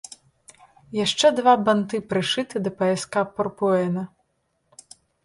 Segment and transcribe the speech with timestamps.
[1.05, 4.07] Яшчэ два банты прышыты да паяска пурпуэна.